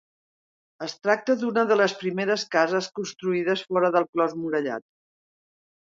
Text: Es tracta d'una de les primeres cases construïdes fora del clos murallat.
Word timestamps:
Es 0.85 0.95
tracta 1.07 1.35
d'una 1.41 1.65
de 1.73 1.77
les 1.77 1.95
primeres 2.01 2.47
cases 2.57 2.91
construïdes 3.01 3.65
fora 3.71 3.95
del 3.99 4.13
clos 4.15 4.39
murallat. 4.43 4.91